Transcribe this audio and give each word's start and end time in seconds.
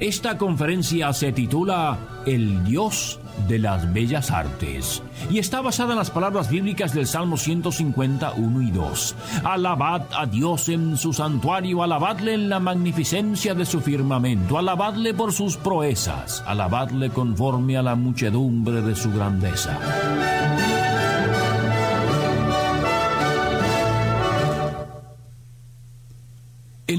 Esta 0.00 0.36
conferencia 0.36 1.10
se 1.14 1.32
titula 1.32 1.96
El 2.26 2.64
Dios 2.64 3.18
de 3.48 3.58
las 3.58 3.90
Bellas 3.94 4.30
Artes 4.30 5.02
y 5.30 5.38
está 5.38 5.62
basada 5.62 5.92
en 5.92 5.98
las 5.98 6.10
palabras 6.10 6.50
bíblicas 6.50 6.92
del 6.92 7.06
Salmo 7.06 7.38
151 7.38 8.62
y 8.62 8.70
2. 8.70 9.16
Alabad 9.44 10.02
a 10.14 10.26
Dios 10.26 10.68
en 10.68 10.98
su 10.98 11.14
santuario, 11.14 11.82
alabadle 11.82 12.34
en 12.34 12.50
la 12.50 12.60
magnificencia 12.60 13.54
de 13.54 13.64
su 13.64 13.80
firmamento, 13.80 14.58
alabadle 14.58 15.14
por 15.14 15.32
sus 15.32 15.56
proezas, 15.56 16.44
alabadle 16.46 17.08
conforme 17.08 17.78
a 17.78 17.82
la 17.82 17.94
muchedumbre 17.94 18.82
de 18.82 18.94
su 18.94 19.10
grandeza. 19.10 20.35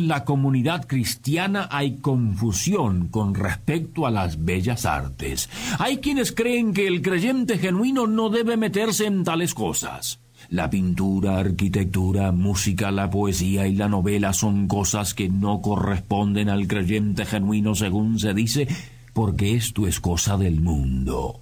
La 0.08 0.24
comunidad 0.24 0.88
cristiana 0.88 1.68
hay 1.70 1.98
confusión 1.98 3.10
con 3.10 3.36
respecto 3.36 4.08
a 4.08 4.10
las 4.10 4.46
bellas 4.46 4.86
artes. 4.86 5.50
Hay 5.80 5.98
quienes 5.98 6.32
creen 6.32 6.74
que 6.74 6.88
el 6.88 7.02
creyente 7.02 7.58
genuino 7.58 8.08
no 8.08 8.30
debe 8.30 8.55
meterse 8.55 9.05
en 9.05 9.26
tales 9.26 9.54
cosas. 9.54 10.22
La 10.48 10.70
pintura, 10.70 11.40
arquitectura, 11.40 12.32
música, 12.32 12.90
la 12.90 13.10
poesía 13.10 13.68
y 13.68 13.76
la 13.76 13.90
novela 13.90 14.32
son 14.32 14.70
cosas 14.70 15.14
que 15.14 15.27
no 15.27 15.62
corresponden 15.62 16.48
al 16.48 16.68
creyente 16.68 17.26
genuino 17.26 17.76
según 17.76 18.18
se 18.18 18.34
dice, 18.34 18.66
porque 19.12 19.55
esto 19.55 19.88
es 19.88 19.99
cosa 19.99 20.38
del 20.38 20.62
mundo. 20.62 21.42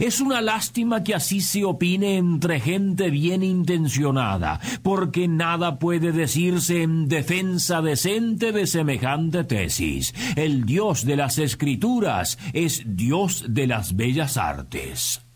Es 0.00 0.20
una 0.20 0.40
lástima 0.40 1.02
que 1.02 1.14
así 1.14 1.40
se 1.40 1.64
opine 1.64 2.16
entre 2.16 2.60
gente 2.60 3.10
bien 3.10 3.42
intencionada, 3.42 4.60
porque 4.82 5.28
nada 5.28 5.78
puede 5.78 6.12
decirse 6.12 6.82
en 6.82 7.08
defensa 7.08 7.82
decente 7.82 8.52
de 8.52 8.66
semejante 8.66 9.44
tesis. 9.44 10.14
El 10.36 10.64
Dios 10.64 11.04
de 11.04 11.16
las 11.16 11.38
Escrituras 11.38 12.38
es 12.52 12.82
Dios 12.86 13.44
de 13.48 13.66
las 13.66 13.96
bellas 13.96 14.36
artes. 14.36 15.27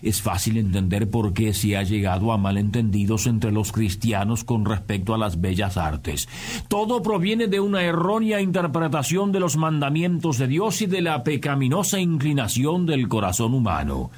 Es 0.00 0.22
fácil 0.22 0.56
entender 0.56 1.10
por 1.10 1.34
qué 1.34 1.52
se 1.52 1.76
ha 1.76 1.82
llegado 1.82 2.32
a 2.32 2.38
malentendidos 2.38 3.26
entre 3.26 3.52
los 3.52 3.72
cristianos 3.72 4.44
con 4.44 4.64
respecto 4.64 5.14
a 5.14 5.18
las 5.18 5.40
bellas 5.40 5.76
artes. 5.76 6.28
Todo 6.68 7.02
proviene 7.02 7.48
de 7.48 7.60
una 7.60 7.82
errónea 7.82 8.40
interpretación 8.40 9.32
de 9.32 9.40
los 9.40 9.56
mandamientos 9.56 10.38
de 10.38 10.46
Dios 10.46 10.80
y 10.82 10.86
de 10.86 11.02
la 11.02 11.22
pecaminosa 11.24 12.00
inclinación 12.00 12.86
del 12.86 13.08
corazón 13.08 13.54
humano. 13.54 14.10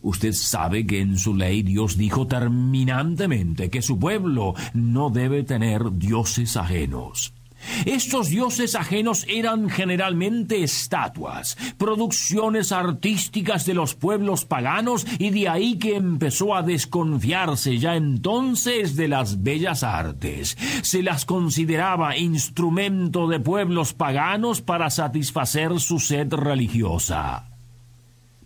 Usted 0.00 0.32
sabe 0.32 0.86
que 0.86 1.00
en 1.00 1.18
su 1.18 1.34
ley 1.34 1.62
Dios 1.62 1.96
dijo 1.96 2.26
terminantemente 2.26 3.68
que 3.68 3.82
su 3.82 3.98
pueblo 3.98 4.54
no 4.72 5.10
debe 5.10 5.42
tener 5.42 5.98
dioses 5.98 6.56
ajenos. 6.56 7.32
Estos 7.86 8.28
dioses 8.28 8.74
ajenos 8.74 9.24
eran 9.28 9.68
generalmente 9.68 10.62
estatuas, 10.62 11.56
producciones 11.76 12.72
artísticas 12.72 13.66
de 13.66 13.74
los 13.74 13.94
pueblos 13.94 14.44
paganos 14.44 15.06
y 15.18 15.30
de 15.30 15.48
ahí 15.48 15.78
que 15.78 15.96
empezó 15.96 16.54
a 16.54 16.62
desconfiarse 16.62 17.78
ya 17.78 17.96
entonces 17.96 18.96
de 18.96 19.08
las 19.08 19.42
bellas 19.42 19.82
artes. 19.82 20.56
Se 20.82 21.02
las 21.02 21.24
consideraba 21.24 22.16
instrumento 22.16 23.28
de 23.28 23.40
pueblos 23.40 23.92
paganos 23.92 24.60
para 24.60 24.90
satisfacer 24.90 25.80
su 25.80 25.98
sed 25.98 26.32
religiosa. 26.32 27.48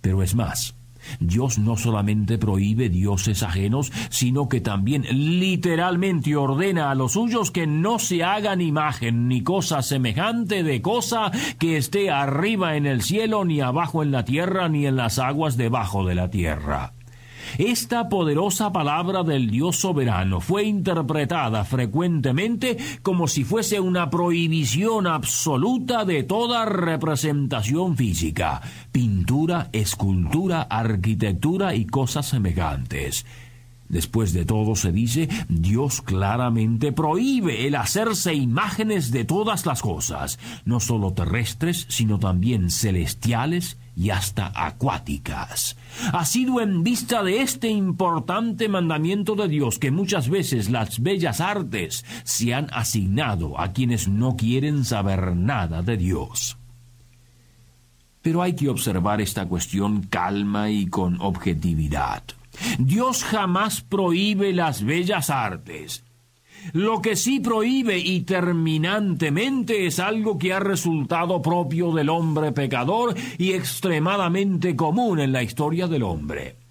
Pero 0.00 0.22
es 0.22 0.34
más, 0.34 0.74
Dios 1.20 1.58
no 1.58 1.76
solamente 1.76 2.38
prohíbe 2.38 2.88
dioses 2.88 3.42
ajenos, 3.42 3.92
sino 4.10 4.48
que 4.48 4.60
también 4.60 5.06
literalmente 5.10 6.36
ordena 6.36 6.90
a 6.90 6.94
los 6.94 7.12
suyos 7.12 7.50
que 7.50 7.66
no 7.66 7.98
se 7.98 8.24
hagan 8.24 8.60
imagen 8.60 9.28
ni 9.28 9.42
cosa 9.42 9.82
semejante 9.82 10.62
de 10.62 10.82
cosa 10.82 11.30
que 11.58 11.76
esté 11.76 12.10
arriba 12.10 12.76
en 12.76 12.86
el 12.86 13.02
cielo, 13.02 13.44
ni 13.44 13.60
abajo 13.60 14.02
en 14.02 14.12
la 14.12 14.24
tierra, 14.24 14.68
ni 14.68 14.86
en 14.86 14.96
las 14.96 15.18
aguas 15.18 15.56
debajo 15.56 16.04
de 16.06 16.14
la 16.14 16.30
tierra. 16.30 16.92
Esta 17.58 18.08
poderosa 18.08 18.72
palabra 18.72 19.22
del 19.22 19.50
Dios 19.50 19.76
soberano 19.76 20.40
fue 20.40 20.64
interpretada 20.64 21.64
frecuentemente 21.64 22.76
como 23.02 23.28
si 23.28 23.44
fuese 23.44 23.80
una 23.80 24.10
prohibición 24.10 25.06
absoluta 25.06 26.04
de 26.04 26.22
toda 26.22 26.64
representación 26.64 27.96
física, 27.96 28.62
pintura, 28.90 29.68
escultura, 29.72 30.62
arquitectura 30.62 31.74
y 31.74 31.86
cosas 31.86 32.26
semejantes. 32.26 33.26
Después 33.92 34.32
de 34.32 34.46
todo 34.46 34.74
se 34.74 34.90
dice, 34.90 35.28
Dios 35.50 36.00
claramente 36.00 36.92
prohíbe 36.92 37.66
el 37.66 37.74
hacerse 37.74 38.32
imágenes 38.32 39.10
de 39.10 39.26
todas 39.26 39.66
las 39.66 39.82
cosas, 39.82 40.38
no 40.64 40.80
solo 40.80 41.12
terrestres, 41.12 41.84
sino 41.90 42.18
también 42.18 42.70
celestiales 42.70 43.76
y 43.94 44.08
hasta 44.08 44.50
acuáticas. 44.54 45.76
Ha 46.10 46.24
sido 46.24 46.62
en 46.62 46.82
vista 46.82 47.22
de 47.22 47.42
este 47.42 47.68
importante 47.68 48.66
mandamiento 48.66 49.34
de 49.34 49.48
Dios 49.48 49.78
que 49.78 49.90
muchas 49.90 50.30
veces 50.30 50.70
las 50.70 51.00
bellas 51.00 51.42
artes 51.42 52.06
se 52.24 52.54
han 52.54 52.68
asignado 52.72 53.60
a 53.60 53.74
quienes 53.74 54.08
no 54.08 54.36
quieren 54.36 54.86
saber 54.86 55.36
nada 55.36 55.82
de 55.82 55.98
Dios. 55.98 56.56
Pero 58.22 58.40
hay 58.40 58.54
que 58.54 58.70
observar 58.70 59.20
esta 59.20 59.46
cuestión 59.46 60.04
calma 60.04 60.70
y 60.70 60.86
con 60.86 61.20
objetividad. 61.20 62.22
Dios 62.78 63.24
jamás 63.24 63.82
prohíbe 63.82 64.52
las 64.52 64.84
bellas 64.84 65.30
artes. 65.30 66.04
Lo 66.72 67.02
que 67.02 67.16
sí 67.16 67.40
prohíbe 67.40 67.98
y 67.98 68.20
terminantemente 68.20 69.86
es 69.86 69.98
algo 69.98 70.38
que 70.38 70.52
ha 70.52 70.60
resultado 70.60 71.42
propio 71.42 71.90
del 71.92 72.08
hombre 72.08 72.52
pecador 72.52 73.14
y 73.36 73.52
extremadamente 73.52 74.76
común 74.76 75.18
en 75.18 75.32
la 75.32 75.42
historia 75.42 75.88
del 75.88 76.04
hombre 76.04 76.61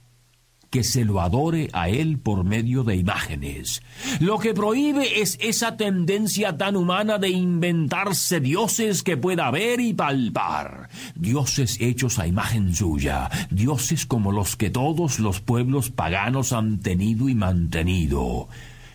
que 0.71 0.83
se 0.85 1.03
lo 1.05 1.21
adore 1.21 1.69
a 1.73 1.89
él 1.89 2.17
por 2.17 2.45
medio 2.45 2.83
de 2.83 2.95
imágenes. 2.95 3.83
Lo 4.19 4.39
que 4.39 4.53
prohíbe 4.53 5.21
es 5.21 5.37
esa 5.41 5.75
tendencia 5.75 6.57
tan 6.57 6.77
humana 6.77 7.17
de 7.17 7.29
inventarse 7.29 8.39
dioses 8.39 9.03
que 9.03 9.17
pueda 9.17 9.51
ver 9.51 9.81
y 9.81 9.93
palpar, 9.93 10.89
dioses 11.13 11.77
hechos 11.81 12.17
a 12.19 12.25
imagen 12.25 12.73
suya, 12.73 13.29
dioses 13.51 14.05
como 14.05 14.31
los 14.31 14.55
que 14.55 14.69
todos 14.69 15.19
los 15.19 15.41
pueblos 15.41 15.91
paganos 15.91 16.53
han 16.53 16.79
tenido 16.79 17.27
y 17.27 17.35
mantenido. 17.35 18.47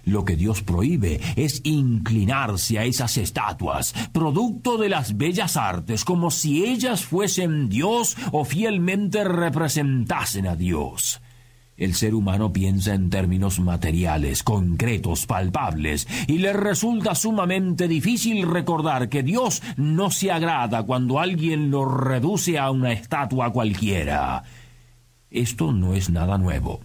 Lo 0.07 0.25
que 0.25 0.37
Dios 0.37 0.63
prohíbe 0.63 1.21
es 1.35 1.61
inclinarse 1.65 2.79
a 2.79 2.85
esas 2.85 3.19
estatuas, 3.19 3.93
producto 4.13 4.79
de 4.79 4.89
las 4.89 5.17
bellas 5.17 5.57
artes, 5.57 6.05
como 6.05 6.31
si 6.31 6.65
ellas 6.65 7.05
fuesen 7.05 7.69
Dios 7.69 8.17
o 8.33 8.45
fielmente 8.45 9.25
representasen 9.25 10.47
a 10.47 10.55
Dios. 10.55 11.21
El 11.77 11.95
ser 11.95 12.15
humano 12.15 12.53
piensa 12.53 12.95
en 12.95 13.11
términos 13.11 13.61
materiales, 13.61 14.43
concretos, 14.43 15.27
palpables, 15.27 16.09
y 16.27 16.39
le 16.39 16.55
resulta 16.55 17.15
sumamente 17.15 17.87
difícil 17.87 18.49
recordar 18.49 19.11
que 19.11 19.23
Dios 19.23 19.63
no 19.77 20.11
se 20.11 20.31
agrada 20.31 20.85
cuando 20.85 21.21
alguien 21.21 21.71
lo 21.71 21.85
reduce 21.85 22.59
a 22.59 22.71
una 22.71 22.93
estatua 22.93 23.53
cualquiera. 23.53 24.43
Esto 25.31 25.73
no 25.73 25.95
es 25.95 26.09
nada 26.09 26.39
nuevo. 26.39 26.81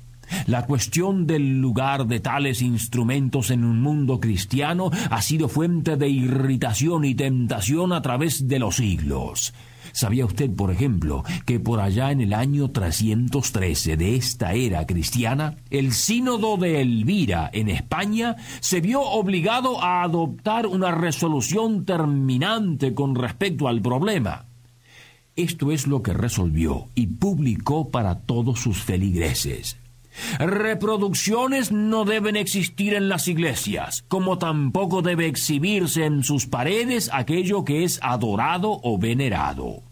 La 0.46 0.66
cuestión 0.66 1.28
del 1.28 1.60
lugar 1.60 2.08
de 2.08 2.20
tales 2.20 2.62
instrumentos 2.62 3.52
en 3.52 3.64
un 3.64 3.82
mundo 3.82 4.20
cristiano 4.20 4.92
ha 5.10 5.22
sido 5.22 5.48
fuente 5.48 5.98
de 5.98 6.10
irritación 6.10 7.06
y 7.06 7.16
tentación 7.16 7.94
a 7.94 8.02
través 8.02 8.48
de 8.48 8.60
los 8.60 8.78
siglos. 8.78 9.54
¿Sabía 9.94 10.26
usted, 10.26 10.50
por 10.52 10.72
ejemplo, 10.72 11.24
que 11.46 11.60
por 11.60 11.80
allá 11.80 12.12
en 12.12 12.22
el 12.22 12.34
año 12.34 12.72
313 12.72 13.98
de 13.98 14.16
esta 14.16 14.54
era 14.54 14.86
cristiana, 14.86 15.58
el 15.70 15.94
sínodo 15.94 16.58
de 16.58 16.82
Elvira 16.82 17.50
en 17.54 17.70
España 17.70 18.36
se 18.60 18.82
vio 18.82 19.02
obligado 19.02 19.82
a 19.84 20.04
adoptar 20.04 20.68
una 20.68 20.92
resolución 20.92 21.86
terminante 21.86 22.94
con 22.94 23.16
respecto 23.16 23.68
al 23.68 23.82
problema? 23.82 24.46
Esto 25.36 25.72
es 25.72 25.88
lo 25.88 26.04
que 26.04 26.14
resolvió 26.14 26.88
y 26.94 27.08
publicó 27.08 27.90
para 27.90 28.20
todos 28.20 28.60
sus 28.60 28.84
feligreses. 28.84 29.78
Reproducciones 30.40 31.72
no 31.72 32.06
deben 32.06 32.36
existir 32.36 32.94
en 32.94 33.10
las 33.10 33.28
iglesias, 33.28 34.04
como 34.08 34.38
tampoco 34.38 35.02
debe 35.02 35.28
exhibirse 35.28 36.06
en 36.06 36.24
sus 36.24 36.48
paredes 36.48 37.10
aquello 37.14 37.64
que 37.64 37.84
es 37.84 38.00
adorado 38.02 38.80
o 38.84 38.98
venerado. 38.98 39.84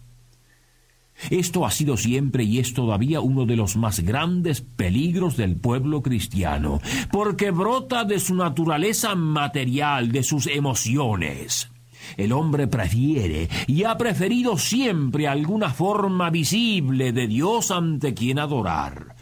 Esto 1.29 1.65
ha 1.65 1.71
sido 1.71 1.97
siempre 1.97 2.43
y 2.45 2.59
es 2.59 2.73
todavía 2.73 3.19
uno 3.19 3.45
de 3.45 3.57
los 3.57 3.75
más 3.75 3.99
grandes 3.99 4.61
peligros 4.61 5.35
del 5.35 5.57
pueblo 5.57 6.01
cristiano, 6.01 6.79
porque 7.11 7.51
brota 7.51 8.05
de 8.05 8.19
su 8.19 8.35
naturaleza 8.35 9.15
material, 9.15 10.11
de 10.11 10.23
sus 10.23 10.47
emociones. 10.47 11.69
El 12.15 12.31
hombre 12.31 12.67
prefiere 12.67 13.49
y 13.67 13.83
ha 13.83 13.97
preferido 13.97 14.57
siempre 14.57 15.27
alguna 15.27 15.71
forma 15.71 16.29
visible 16.29 17.11
de 17.11 17.27
Dios 17.27 17.69
ante 17.69 18.13
quien 18.13 18.39
adorar. 18.39 19.18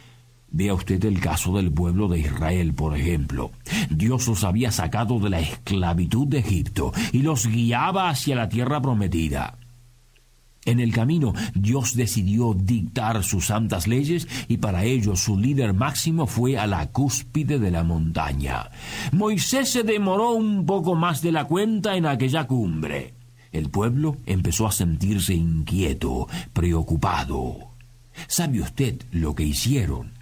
Vea 0.57 0.73
usted 0.73 1.05
el 1.05 1.19
caso 1.19 1.55
del 1.55 1.71
pueblo 1.71 2.07
de 2.07 2.17
Israel, 2.17 2.73
por 2.73 2.97
ejemplo. 2.97 3.51
Dios 3.91 4.27
los 4.27 4.43
había 4.43 4.71
sacado 4.71 5.19
de 5.19 5.29
la 5.29 5.39
esclavitud 5.39 6.25
de 6.25 6.39
Egipto 6.39 6.91
y 7.11 7.19
los 7.19 7.45
guiaba 7.45 8.09
hacia 8.09 8.35
la 8.35 8.49
tierra 8.49 8.81
prometida. 8.81 9.59
En 10.65 10.79
el 10.79 10.91
camino, 10.91 11.35
Dios 11.53 11.95
decidió 11.95 12.55
dictar 12.55 13.23
sus 13.23 13.45
santas 13.45 13.85
leyes 13.85 14.27
y 14.47 14.57
para 14.57 14.83
ello 14.83 15.15
su 15.15 15.37
líder 15.37 15.75
máximo 15.75 16.25
fue 16.25 16.57
a 16.57 16.65
la 16.65 16.87
cúspide 16.87 17.59
de 17.59 17.69
la 17.69 17.83
montaña. 17.83 18.71
Moisés 19.11 19.69
se 19.69 19.83
demoró 19.83 20.31
un 20.31 20.65
poco 20.65 20.95
más 20.95 21.21
de 21.21 21.33
la 21.33 21.45
cuenta 21.45 21.97
en 21.97 22.07
aquella 22.07 22.47
cumbre. 22.47 23.13
El 23.51 23.69
pueblo 23.69 24.17
empezó 24.25 24.65
a 24.65 24.71
sentirse 24.71 25.35
inquieto, 25.35 26.27
preocupado. 26.51 27.73
¿Sabe 28.27 28.61
usted 28.61 29.03
lo 29.11 29.35
que 29.35 29.43
hicieron? 29.43 30.16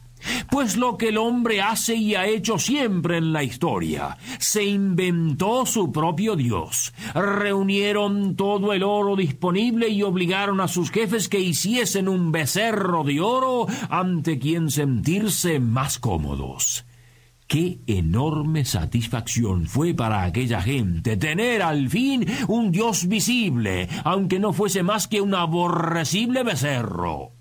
Pues 0.50 0.78
lo 0.78 0.98
que 0.98 1.10
el 1.10 1.18
hombre 1.18 1.62
hace 1.62 1.96
y 1.96 2.16
ha 2.16 2.28
hecho 2.28 2.58
siempre 2.58 3.18
en 3.18 3.34
la 3.34 3.44
historia, 3.44 4.18
se 4.40 4.64
inventó 4.64 5.66
su 5.66 5.92
propio 5.92 6.36
Dios. 6.36 6.94
Reunieron 7.14 8.36
todo 8.36 8.74
el 8.74 8.84
oro 8.84 9.16
disponible 9.16 9.90
y 9.90 10.04
obligaron 10.04 10.62
a 10.62 10.68
sus 10.68 10.92
jefes 10.92 11.30
que 11.30 11.40
hiciesen 11.40 12.08
un 12.08 12.32
becerro 12.32 13.04
de 13.04 13.20
oro 13.20 13.68
ante 13.90 14.40
quien 14.40 14.70
sentirse 14.72 15.60
más 15.60 16.00
cómodos. 16.00 16.86
Qué 17.48 17.80
enorme 17.86 18.66
satisfacción 18.66 19.68
fue 19.68 19.94
para 19.94 20.24
aquella 20.24 20.64
gente 20.64 21.16
tener 21.16 21.62
al 21.62 21.90
fin 21.90 22.26
un 22.48 22.72
Dios 22.72 23.08
visible, 23.08 23.88
aunque 24.04 24.40
no 24.40 24.52
fuese 24.52 24.82
más 24.82 25.08
que 25.08 25.22
un 25.22 25.36
aborrecible 25.36 26.44
becerro 26.44 27.35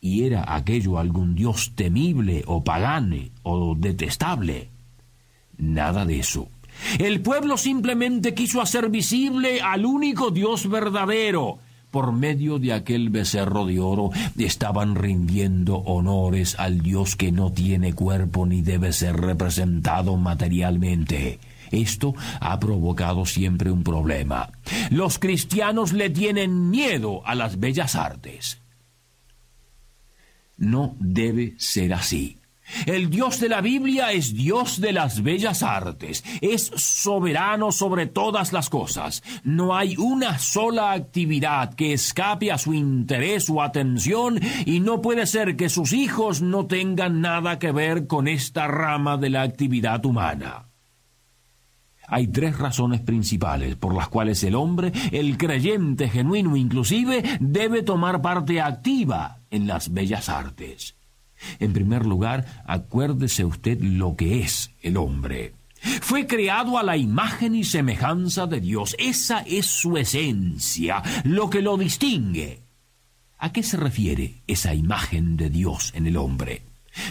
y 0.00 0.24
era 0.24 0.54
aquello 0.54 0.98
algún 0.98 1.34
dios 1.34 1.72
temible 1.74 2.42
o 2.46 2.62
pagane 2.64 3.32
o 3.42 3.74
detestable. 3.74 4.70
Nada 5.58 6.04
de 6.06 6.20
eso. 6.20 6.48
El 6.98 7.20
pueblo 7.20 7.56
simplemente 7.58 8.34
quiso 8.34 8.60
hacer 8.62 8.88
visible 8.88 9.60
al 9.60 9.84
único 9.84 10.30
Dios 10.30 10.68
verdadero. 10.68 11.58
Por 11.90 12.12
medio 12.12 12.58
de 12.58 12.72
aquel 12.72 13.10
becerro 13.10 13.66
de 13.66 13.80
oro 13.80 14.10
estaban 14.38 14.94
rindiendo 14.94 15.76
honores 15.76 16.54
al 16.58 16.80
Dios 16.82 17.16
que 17.16 17.32
no 17.32 17.52
tiene 17.52 17.92
cuerpo 17.94 18.46
ni 18.46 18.62
debe 18.62 18.92
ser 18.92 19.16
representado 19.16 20.16
materialmente. 20.16 21.40
Esto 21.72 22.14
ha 22.40 22.58
provocado 22.60 23.26
siempre 23.26 23.70
un 23.70 23.82
problema. 23.82 24.50
Los 24.90 25.18
cristianos 25.18 25.92
le 25.92 26.10
tienen 26.10 26.70
miedo 26.70 27.22
a 27.26 27.34
las 27.34 27.58
bellas 27.58 27.96
artes. 27.96 28.59
No 30.60 30.94
debe 31.00 31.54
ser 31.56 31.94
así. 31.94 32.36
El 32.86 33.10
Dios 33.10 33.40
de 33.40 33.48
la 33.48 33.62
Biblia 33.62 34.12
es 34.12 34.34
Dios 34.34 34.80
de 34.80 34.92
las 34.92 35.22
bellas 35.22 35.62
artes, 35.62 36.22
es 36.40 36.70
soberano 36.76 37.72
sobre 37.72 38.06
todas 38.06 38.52
las 38.52 38.68
cosas. 38.68 39.22
No 39.42 39.74
hay 39.74 39.96
una 39.96 40.38
sola 40.38 40.92
actividad 40.92 41.74
que 41.74 41.94
escape 41.94 42.52
a 42.52 42.58
su 42.58 42.74
interés 42.74 43.50
o 43.50 43.62
atención 43.62 44.38
y 44.66 44.80
no 44.80 45.00
puede 45.00 45.26
ser 45.26 45.56
que 45.56 45.68
sus 45.68 45.92
hijos 45.94 46.42
no 46.42 46.66
tengan 46.66 47.20
nada 47.20 47.58
que 47.58 47.72
ver 47.72 48.06
con 48.06 48.28
esta 48.28 48.68
rama 48.68 49.16
de 49.16 49.30
la 49.30 49.42
actividad 49.42 50.04
humana. 50.04 50.66
Hay 52.06 52.26
tres 52.26 52.58
razones 52.58 53.00
principales 53.00 53.76
por 53.76 53.94
las 53.94 54.08
cuales 54.08 54.44
el 54.44 54.56
hombre, 54.56 54.92
el 55.10 55.38
creyente 55.38 56.08
genuino 56.08 56.56
inclusive, 56.56 57.22
debe 57.40 57.82
tomar 57.82 58.20
parte 58.20 58.60
activa 58.60 59.39
en 59.50 59.66
las 59.66 59.92
bellas 59.92 60.28
artes. 60.28 60.94
En 61.58 61.72
primer 61.72 62.06
lugar, 62.06 62.62
acuérdese 62.66 63.44
usted 63.44 63.80
lo 63.80 64.16
que 64.16 64.40
es 64.40 64.72
el 64.82 64.96
hombre. 64.96 65.54
Fue 66.02 66.26
creado 66.26 66.78
a 66.78 66.82
la 66.82 66.96
imagen 66.96 67.54
y 67.54 67.64
semejanza 67.64 68.46
de 68.46 68.60
Dios. 68.60 68.94
Esa 68.98 69.40
es 69.40 69.66
su 69.66 69.96
esencia, 69.96 71.02
lo 71.24 71.48
que 71.48 71.62
lo 71.62 71.78
distingue. 71.78 72.60
¿A 73.38 73.52
qué 73.52 73.62
se 73.62 73.78
refiere 73.78 74.42
esa 74.46 74.74
imagen 74.74 75.38
de 75.38 75.48
Dios 75.48 75.92
en 75.94 76.06
el 76.06 76.18
hombre? 76.18 76.69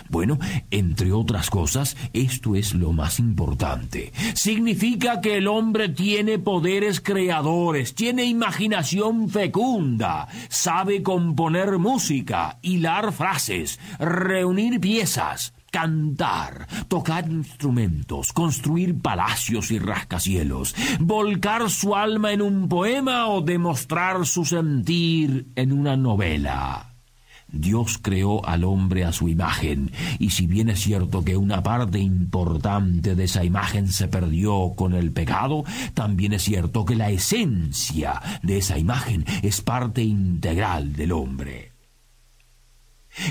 Bueno, 0.10 0.38
entre 0.72 1.12
otras 1.12 1.50
cosas, 1.50 1.96
esto 2.14 2.56
es 2.56 2.74
lo 2.74 2.94
más 2.94 3.20
importante. 3.20 4.12
Significa 4.34 5.22
que 5.22 5.38
el 5.38 5.48
hombre 5.48 5.90
tiene 5.90 6.40
poderes 6.40 7.02
creadores, 7.02 7.96
tiene 7.96 8.26
imaginación 8.26 9.30
fecunda, 9.30 10.28
sabe 10.50 11.04
componer 11.04 11.78
música, 11.78 12.60
hilar 12.62 13.12
frases, 13.12 13.80
reunir 14.00 14.80
piezas, 14.80 15.54
cantar, 15.72 16.68
tocar 16.88 17.30
instrumentos, 17.30 18.34
construir 18.34 19.00
palacios 19.00 19.72
y 19.72 19.80
rascacielos, 19.80 20.76
volcar 21.00 21.70
su 21.70 21.96
alma 21.96 22.31
en 22.31 22.42
un 22.42 22.68
poema 22.68 23.28
o 23.28 23.42
demostrar 23.42 24.26
su 24.26 24.46
sentir 24.46 25.48
en 25.56 25.72
una 25.72 25.96
novela. 25.96 26.90
Dios 27.51 28.00
creó 28.01 28.46
al 28.46 28.63
hombre 28.63 29.06
a 29.06 29.12
su 29.12 29.28
imagen, 29.28 29.92
y 30.19 30.31
si 30.31 30.48
bien 30.48 30.69
es 30.69 30.80
cierto 30.80 31.24
que 31.24 31.38
una 31.38 31.63
parte 31.63 32.00
importante 32.00 33.16
de 33.16 33.24
esa 33.24 33.44
imagen 33.44 33.88
se 33.88 34.07
perdió 34.07 34.74
con 34.75 34.94
el 34.94 35.12
pecado, 35.12 35.63
también 35.94 36.34
es 36.34 36.44
cierto 36.44 36.86
que 36.86 36.96
la 36.96 37.10
esencia 37.10 38.22
de 38.44 38.57
esa 38.57 38.78
imagen 38.78 39.25
es 39.42 39.62
parte 39.62 40.04
integral 40.04 40.94
del 40.94 41.12
hombre. 41.12 41.72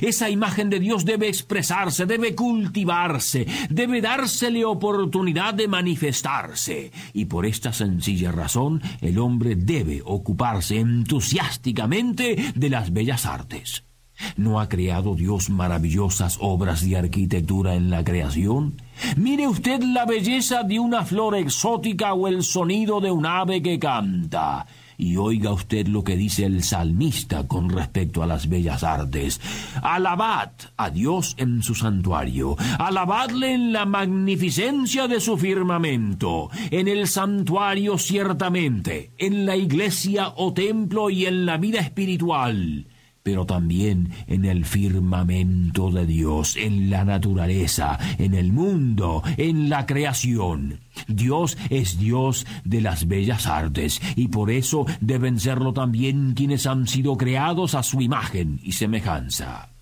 Esa 0.02 0.28
imagen 0.28 0.70
de 0.70 0.80
Dios 0.80 1.04
debe 1.04 1.28
expresarse, 1.28 2.04
debe 2.04 2.34
cultivarse, 2.34 3.46
debe 3.70 4.00
dársele 4.00 4.64
oportunidad 4.64 5.54
de 5.54 5.68
manifestarse. 5.68 6.92
Y 7.14 7.24
por 7.26 7.46
esta 7.46 7.72
sencilla 7.72 8.32
razón 8.32 8.82
el 9.00 9.18
hombre 9.18 9.54
debe 9.56 10.02
ocuparse 10.04 10.78
entusiásticamente 10.78 12.52
de 12.54 12.70
las 12.70 12.92
bellas 12.92 13.24
artes. 13.24 13.87
¿No 14.36 14.60
ha 14.60 14.68
creado 14.68 15.14
Dios 15.14 15.50
maravillosas 15.50 16.38
obras 16.40 16.88
de 16.88 16.96
arquitectura 16.96 17.74
en 17.74 17.90
la 17.90 18.04
creación? 18.04 18.74
Mire 19.16 19.46
usted 19.46 19.82
la 19.82 20.04
belleza 20.04 20.62
de 20.62 20.78
una 20.78 21.04
flor 21.04 21.36
exótica 21.36 22.14
o 22.14 22.28
el 22.28 22.42
sonido 22.42 23.00
de 23.00 23.10
un 23.10 23.26
ave 23.26 23.62
que 23.62 23.78
canta. 23.78 24.66
Y 25.00 25.16
oiga 25.16 25.52
usted 25.52 25.86
lo 25.86 26.02
que 26.02 26.16
dice 26.16 26.44
el 26.44 26.64
salmista 26.64 27.46
con 27.46 27.70
respecto 27.70 28.20
a 28.20 28.26
las 28.26 28.48
bellas 28.48 28.82
artes. 28.82 29.40
Alabad 29.80 30.50
a 30.76 30.90
Dios 30.90 31.36
en 31.38 31.62
su 31.62 31.76
santuario, 31.76 32.56
alabadle 32.80 33.54
en 33.54 33.72
la 33.72 33.86
magnificencia 33.86 35.06
de 35.06 35.20
su 35.20 35.36
firmamento, 35.36 36.50
en 36.72 36.88
el 36.88 37.06
santuario 37.06 37.96
ciertamente, 37.96 39.12
en 39.18 39.46
la 39.46 39.54
iglesia 39.54 40.32
o 40.34 40.52
templo 40.52 41.10
y 41.10 41.26
en 41.26 41.46
la 41.46 41.58
vida 41.58 41.78
espiritual 41.78 42.87
pero 43.28 43.44
también 43.44 44.08
en 44.26 44.46
el 44.46 44.64
firmamento 44.64 45.90
de 45.90 46.06
Dios, 46.06 46.56
en 46.56 46.88
la 46.88 47.04
naturaleza, 47.04 47.98
en 48.16 48.32
el 48.32 48.54
mundo, 48.54 49.22
en 49.36 49.68
la 49.68 49.84
creación. 49.84 50.80
Dios 51.08 51.58
es 51.68 51.98
Dios 51.98 52.46
de 52.64 52.80
las 52.80 53.06
bellas 53.06 53.46
artes, 53.46 54.00
y 54.16 54.28
por 54.28 54.50
eso 54.50 54.86
deben 55.02 55.38
serlo 55.38 55.74
también 55.74 56.32
quienes 56.32 56.66
han 56.66 56.86
sido 56.86 57.18
creados 57.18 57.74
a 57.74 57.82
su 57.82 58.00
imagen 58.00 58.60
y 58.62 58.72
semejanza. 58.72 59.77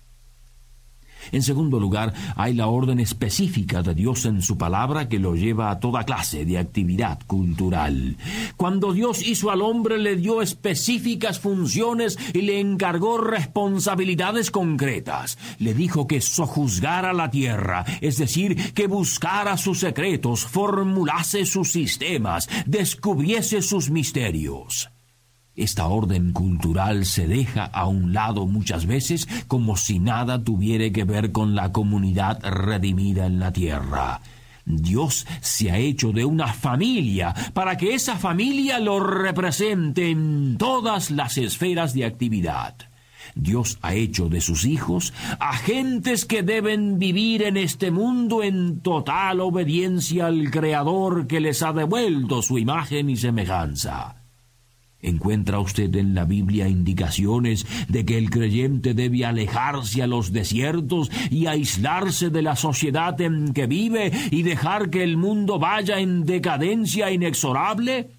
En 1.31 1.43
segundo 1.43 1.79
lugar, 1.79 2.13
hay 2.35 2.53
la 2.53 2.67
orden 2.67 2.99
específica 2.99 3.83
de 3.83 3.93
Dios 3.93 4.25
en 4.25 4.41
su 4.41 4.57
palabra 4.57 5.09
que 5.09 5.19
lo 5.19 5.35
lleva 5.35 5.71
a 5.71 5.79
toda 5.79 6.03
clase 6.03 6.45
de 6.45 6.57
actividad 6.57 7.19
cultural. 7.27 8.17
Cuando 8.55 8.93
Dios 8.93 9.25
hizo 9.25 9.51
al 9.51 9.61
hombre 9.61 9.97
le 9.97 10.15
dio 10.15 10.41
específicas 10.41 11.39
funciones 11.39 12.17
y 12.33 12.41
le 12.41 12.59
encargó 12.59 13.17
responsabilidades 13.17 14.51
concretas. 14.51 15.37
Le 15.59 15.73
dijo 15.73 16.07
que 16.07 16.21
sojuzgara 16.21 17.13
la 17.13 17.29
tierra, 17.29 17.85
es 18.01 18.17
decir, 18.17 18.73
que 18.73 18.87
buscara 18.87 19.57
sus 19.57 19.79
secretos, 19.79 20.45
formulase 20.45 21.45
sus 21.45 21.71
sistemas, 21.71 22.49
descubriese 22.65 23.61
sus 23.61 23.89
misterios. 23.89 24.89
Esta 25.57 25.87
orden 25.87 26.33
cultural 26.33 27.07
se 27.07 27.27
deja 27.27 27.65
a 27.65 27.87
un 27.87 28.13
lado 28.13 28.45
muchas 28.45 28.85
veces 28.85 29.27
como 29.47 29.75
si 29.75 29.97
nada 29.97 30.43
tuviera 30.43 30.87
que 30.91 31.03
ver 31.03 31.31
con 31.31 31.55
la 31.55 31.71
comunidad 31.71 32.39
redimida 32.43 33.25
en 33.25 33.39
la 33.39 33.51
tierra. 33.51 34.21
Dios 34.65 35.25
se 35.41 35.71
ha 35.71 35.79
hecho 35.79 36.11
de 36.11 36.25
una 36.25 36.53
familia 36.53 37.33
para 37.55 37.75
que 37.75 37.95
esa 37.95 38.17
familia 38.17 38.79
lo 38.79 38.99
represente 38.99 40.11
en 40.11 40.57
todas 40.59 41.09
las 41.09 41.39
esferas 41.39 41.95
de 41.95 42.05
actividad. 42.05 42.75
Dios 43.33 43.79
ha 43.81 43.95
hecho 43.95 44.29
de 44.29 44.41
sus 44.41 44.63
hijos 44.63 45.11
agentes 45.39 46.25
que 46.25 46.43
deben 46.43 46.99
vivir 46.99 47.41
en 47.41 47.57
este 47.57 47.89
mundo 47.89 48.43
en 48.43 48.81
total 48.81 49.39
obediencia 49.39 50.27
al 50.27 50.51
Creador 50.51 51.25
que 51.25 51.39
les 51.39 51.63
ha 51.63 51.73
devuelto 51.73 52.43
su 52.43 52.59
imagen 52.59 53.09
y 53.09 53.17
semejanza. 53.17 54.16
¿Encuentra 55.07 55.59
usted 55.59 55.95
en 55.95 56.13
la 56.13 56.25
Biblia 56.25 56.67
indicaciones 56.67 57.65
de 57.87 58.05
que 58.05 58.17
el 58.17 58.29
creyente 58.29 58.93
debe 58.93 59.25
alejarse 59.25 60.03
a 60.03 60.07
los 60.07 60.33
desiertos 60.33 61.09
y 61.29 61.45
aislarse 61.45 62.29
de 62.29 62.41
la 62.41 62.55
sociedad 62.55 63.19
en 63.21 63.53
que 63.53 63.67
vive 63.67 64.11
y 64.31 64.43
dejar 64.43 64.89
que 64.89 65.03
el 65.03 65.15
mundo 65.15 65.59
vaya 65.59 65.99
en 65.99 66.25
decadencia 66.25 67.09
inexorable? 67.09 68.11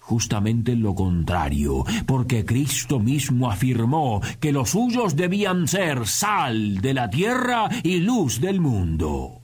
Justamente 0.00 0.74
lo 0.74 0.94
contrario, 0.94 1.84
porque 2.06 2.44
Cristo 2.44 2.98
mismo 2.98 3.50
afirmó 3.50 4.20
que 4.40 4.50
los 4.50 4.70
suyos 4.70 5.14
debían 5.14 5.68
ser 5.68 6.06
sal 6.06 6.80
de 6.80 6.94
la 6.94 7.10
tierra 7.10 7.68
y 7.82 8.00
luz 8.00 8.40
del 8.40 8.60
mundo. 8.60 9.43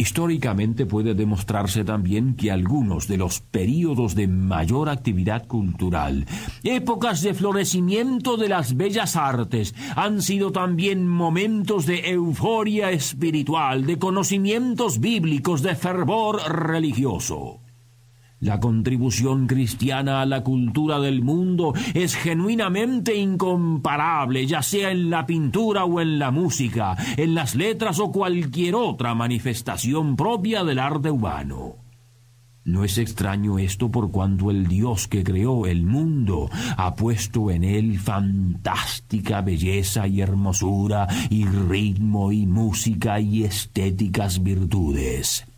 Históricamente 0.00 0.86
puede 0.86 1.12
demostrarse 1.12 1.84
también 1.84 2.34
que 2.34 2.50
algunos 2.50 3.06
de 3.06 3.18
los 3.18 3.40
períodos 3.40 4.14
de 4.14 4.28
mayor 4.28 4.88
actividad 4.88 5.46
cultural, 5.46 6.24
épocas 6.64 7.20
de 7.20 7.34
florecimiento 7.34 8.38
de 8.38 8.48
las 8.48 8.78
bellas 8.78 9.14
artes, 9.14 9.74
han 9.96 10.22
sido 10.22 10.52
también 10.52 11.06
momentos 11.06 11.84
de 11.84 12.12
euforia 12.12 12.90
espiritual, 12.92 13.84
de 13.84 13.98
conocimientos 13.98 15.00
bíblicos, 15.00 15.60
de 15.60 15.76
fervor 15.76 16.50
religioso. 16.50 17.60
La 18.40 18.58
contribución 18.58 19.46
cristiana 19.46 20.22
a 20.22 20.26
la 20.26 20.42
cultura 20.42 20.98
del 20.98 21.22
mundo 21.22 21.74
es 21.92 22.16
genuinamente 22.16 23.14
incomparable, 23.14 24.46
ya 24.46 24.62
sea 24.62 24.90
en 24.90 25.10
la 25.10 25.26
pintura 25.26 25.84
o 25.84 26.00
en 26.00 26.18
la 26.18 26.30
música, 26.30 26.96
en 27.18 27.34
las 27.34 27.54
letras 27.54 28.00
o 28.00 28.10
cualquier 28.10 28.76
otra 28.76 29.14
manifestación 29.14 30.16
propia 30.16 30.64
del 30.64 30.78
arte 30.78 31.10
humano. 31.10 31.76
No 32.64 32.82
es 32.82 32.96
extraño 32.96 33.58
esto 33.58 33.90
por 33.90 34.10
cuanto 34.10 34.50
el 34.50 34.68
Dios 34.68 35.06
que 35.06 35.22
creó 35.22 35.66
el 35.66 35.84
mundo 35.84 36.48
ha 36.78 36.94
puesto 36.94 37.50
en 37.50 37.62
él 37.62 37.98
fantástica 37.98 39.42
belleza 39.42 40.06
y 40.06 40.22
hermosura 40.22 41.06
y 41.28 41.44
ritmo 41.44 42.32
y 42.32 42.46
música 42.46 43.20
y 43.20 43.44
estéticas 43.44 44.42
virtudes. 44.42 45.49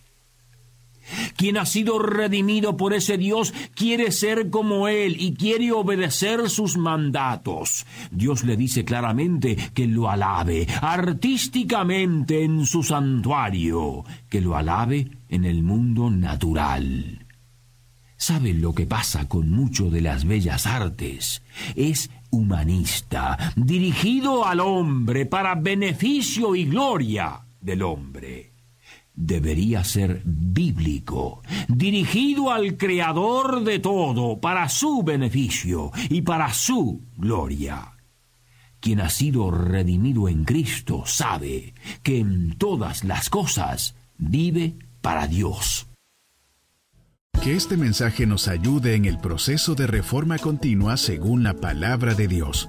Quien 1.36 1.56
ha 1.56 1.66
sido 1.66 1.98
redimido 1.98 2.76
por 2.76 2.94
ese 2.94 3.18
Dios 3.18 3.52
quiere 3.74 4.12
ser 4.12 4.50
como 4.50 4.88
Él 4.88 5.16
y 5.18 5.34
quiere 5.34 5.72
obedecer 5.72 6.48
sus 6.50 6.76
mandatos. 6.76 7.86
Dios 8.10 8.44
le 8.44 8.56
dice 8.56 8.84
claramente 8.84 9.56
que 9.74 9.86
lo 9.86 10.10
alabe 10.10 10.66
artísticamente 10.80 12.42
en 12.44 12.66
su 12.66 12.82
santuario, 12.82 14.04
que 14.28 14.40
lo 14.40 14.56
alabe 14.56 15.10
en 15.28 15.44
el 15.44 15.62
mundo 15.62 16.10
natural. 16.10 17.26
¿Saben 18.16 18.60
lo 18.60 18.72
que 18.72 18.86
pasa 18.86 19.28
con 19.28 19.50
mucho 19.50 19.90
de 19.90 20.00
las 20.00 20.24
bellas 20.24 20.66
artes? 20.66 21.42
Es 21.74 22.08
humanista, 22.30 23.36
dirigido 23.56 24.46
al 24.46 24.60
hombre 24.60 25.26
para 25.26 25.56
beneficio 25.56 26.54
y 26.54 26.66
gloria 26.66 27.40
del 27.60 27.82
hombre 27.82 28.51
debería 29.26 29.84
ser 29.84 30.22
bíblico, 30.24 31.42
dirigido 31.68 32.50
al 32.50 32.76
Creador 32.76 33.62
de 33.64 33.78
todo, 33.78 34.40
para 34.40 34.68
su 34.68 35.02
beneficio 35.02 35.92
y 36.08 36.22
para 36.22 36.52
su 36.52 37.02
gloria. 37.16 37.92
Quien 38.80 39.00
ha 39.00 39.10
sido 39.10 39.50
redimido 39.52 40.28
en 40.28 40.44
Cristo 40.44 41.04
sabe 41.06 41.74
que 42.02 42.18
en 42.18 42.58
todas 42.58 43.04
las 43.04 43.30
cosas 43.30 43.94
vive 44.18 44.74
para 45.00 45.28
Dios. 45.28 45.86
Que 47.42 47.54
este 47.54 47.76
mensaje 47.76 48.26
nos 48.26 48.48
ayude 48.48 48.94
en 48.94 49.04
el 49.04 49.18
proceso 49.18 49.74
de 49.74 49.86
reforma 49.86 50.38
continua 50.38 50.96
según 50.96 51.44
la 51.44 51.54
palabra 51.54 52.14
de 52.14 52.28
Dios. 52.28 52.68